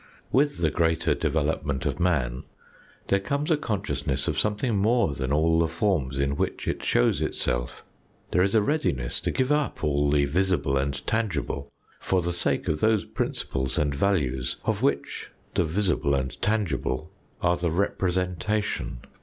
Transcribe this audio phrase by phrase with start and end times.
[0.31, 2.43] With the greater development of man
[3.09, 7.21] there comes a consciousness of something more than all the forms in which it shows
[7.21, 7.85] itself.
[8.31, 12.67] There is a readiness to give up all the visible and tangible for the sake
[12.67, 17.11] of those principles and values of which the visible and tangible
[17.43, 19.01] are the representation.